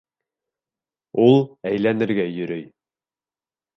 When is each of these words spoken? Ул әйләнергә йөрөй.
Ул 1.27 1.37
әйләнергә 1.73 2.29
йөрөй. 2.33 2.67